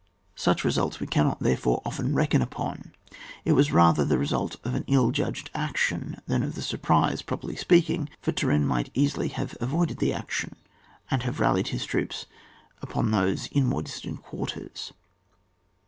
Such 0.35 0.63
results 0.63 0.99
we 0.99 1.05
cannot, 1.05 1.41
therefore, 1.41 1.79
often 1.85 2.15
reckon 2.15 2.41
upon; 2.41 2.91
it 3.45 3.51
was 3.51 3.71
rather 3.71 4.03
the 4.03 4.17
result 4.17 4.55
of 4.63 4.73
an. 4.73 4.83
ill 4.87 5.11
judged 5.11 5.51
action 5.53 6.19
than 6.25 6.41
of 6.41 6.55
the 6.55 6.63
surprise, 6.63 7.21
properly 7.21 7.55
speaking, 7.55 8.09
for 8.19 8.31
Turenne 8.31 8.65
might 8.65 8.89
easily 8.95 9.27
have 9.27 9.55
avoided 9.61 9.99
the 9.99 10.11
action, 10.11 10.55
and 11.11 11.21
have 11.21 11.39
rallied 11.39 11.67
his 11.67 11.85
troops 11.85 12.25
upon 12.81 13.11
those 13.11 13.45
in 13.51 13.67
more 13.67 13.83
distant 13.83 14.23
quarters. 14.23 14.91